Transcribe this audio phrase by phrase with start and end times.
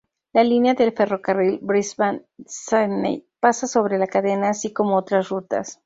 [0.33, 5.79] La línea del ferrocarril Brisbane-Sídney pasa sobre la cadena así como otras rutas.